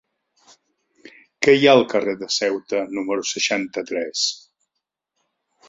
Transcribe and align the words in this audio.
Què 1.47 1.53
hi 1.57 1.67
ha 1.71 1.75
al 1.77 1.83
carrer 1.91 2.15
de 2.23 2.31
Ceuta 2.37 2.81
número 2.97 3.29
seixanta-tres? 3.35 4.27